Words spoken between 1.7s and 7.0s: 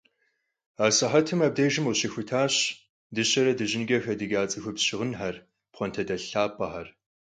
къыщыхутащ дыщэрэ дыжьынкӀэ хэдыкӀа цӀыхубз щыгъынхэр, пхъуантэдэлъ лъапӀэхэр.